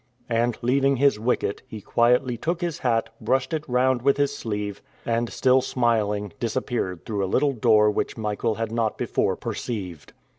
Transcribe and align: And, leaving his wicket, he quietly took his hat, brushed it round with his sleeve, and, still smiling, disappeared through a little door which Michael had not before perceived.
And, 0.31 0.57
leaving 0.63 0.97
his 0.97 1.19
wicket, 1.19 1.61
he 1.67 1.79
quietly 1.79 2.35
took 2.35 2.61
his 2.61 2.79
hat, 2.79 3.09
brushed 3.23 3.53
it 3.53 3.63
round 3.69 4.01
with 4.01 4.17
his 4.17 4.35
sleeve, 4.35 4.81
and, 5.05 5.29
still 5.31 5.61
smiling, 5.61 6.33
disappeared 6.39 7.05
through 7.05 7.23
a 7.23 7.29
little 7.29 7.53
door 7.53 7.91
which 7.91 8.17
Michael 8.17 8.55
had 8.55 8.71
not 8.71 8.97
before 8.97 9.35
perceived. 9.35 10.13